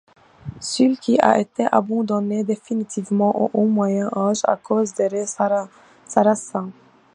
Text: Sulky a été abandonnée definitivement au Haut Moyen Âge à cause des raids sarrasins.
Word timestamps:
Sulky 0.59 1.19
a 1.19 1.37
été 1.37 1.63
abandonnée 1.71 2.43
definitivement 2.43 3.39
au 3.39 3.51
Haut 3.53 3.67
Moyen 3.67 4.09
Âge 4.17 4.41
à 4.47 4.55
cause 4.57 4.95
des 4.95 5.05
raids 5.07 5.27
sarrasins. 6.07 6.71